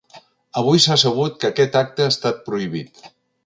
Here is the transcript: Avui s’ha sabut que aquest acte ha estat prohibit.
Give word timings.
Avui 0.61 0.81
s’ha 0.85 0.97
sabut 1.03 1.39
que 1.43 1.49
aquest 1.51 1.79
acte 1.85 2.07
ha 2.07 2.17
estat 2.17 2.43
prohibit. 2.51 3.09